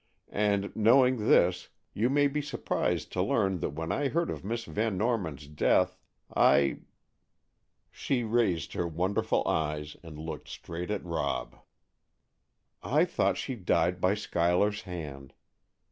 And, 0.33 0.73
knowing 0.75 1.17
this, 1.29 1.69
you 1.93 2.09
may 2.09 2.25
be 2.27 2.41
surprised 2.41 3.11
to 3.11 3.21
learn 3.21 3.59
that 3.59 3.75
when 3.75 3.91
I 3.91 4.07
heard 4.07 4.31
of 4.31 4.43
Miss 4.43 4.65
Van 4.65 4.97
Norman's 4.97 5.45
death, 5.45 5.95
I——" 6.35 6.79
she 7.91 8.23
raised 8.23 8.73
her 8.73 8.87
wonderful 8.87 9.47
eyes 9.47 9.95
and 10.01 10.17
looked 10.17 10.47
straight 10.47 10.89
at 10.89 11.05
Rob—"I 11.05 13.05
thought 13.05 13.37
she 13.37 13.53
died 13.55 14.01
by 14.01 14.15
Schuyler's 14.15 14.81
hand. 14.89 15.35